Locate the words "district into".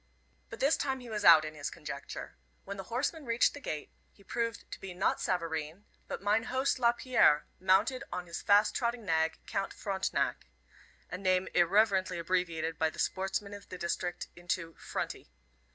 13.77-14.73